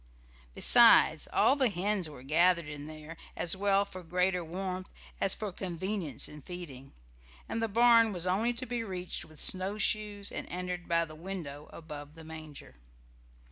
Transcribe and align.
Besides, 0.55 1.27
all 1.31 1.55
the 1.55 1.69
hens 1.69 2.09
were 2.09 2.23
gathered 2.23 2.65
in 2.67 2.87
there, 2.87 3.17
as 3.35 3.55
well 3.55 3.85
for 3.85 4.01
greater 4.01 4.43
warmth 4.43 4.89
as 5.19 5.35
for 5.35 5.51
convenience 5.51 6.27
in 6.27 6.41
feeding, 6.41 6.93
and 7.47 7.61
the 7.61 7.67
barn 7.67 8.11
was 8.11 8.25
only 8.25 8.51
to 8.53 8.65
be 8.65 8.83
reached 8.83 9.25
with 9.25 9.39
snowshoes 9.39 10.31
and 10.31 10.47
entered 10.49 10.87
by 10.87 11.05
the 11.05 11.13
window 11.13 11.69
above 11.71 12.15
the 12.15 12.23
manger. 12.23 12.77